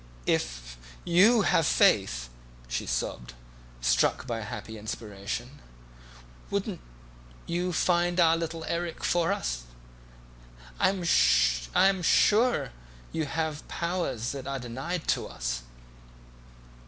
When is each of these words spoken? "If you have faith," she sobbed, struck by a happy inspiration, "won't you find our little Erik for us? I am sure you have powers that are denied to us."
"If 0.25 0.79
you 1.05 1.43
have 1.43 1.67
faith," 1.67 2.29
she 2.67 2.87
sobbed, 2.87 3.35
struck 3.81 4.25
by 4.25 4.39
a 4.39 4.45
happy 4.45 4.75
inspiration, 4.79 5.59
"won't 6.49 6.81
you 7.45 7.71
find 7.71 8.19
our 8.19 8.35
little 8.35 8.63
Erik 8.63 9.03
for 9.03 9.31
us? 9.31 9.61
I 10.79 10.89
am 10.89 11.03
sure 12.01 12.71
you 13.11 13.25
have 13.25 13.67
powers 13.67 14.31
that 14.31 14.47
are 14.47 14.57
denied 14.57 15.07
to 15.09 15.27
us." 15.27 15.61